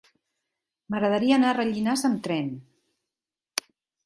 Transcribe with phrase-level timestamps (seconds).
[0.93, 2.49] M'agradaria anar a Rellinars amb tren.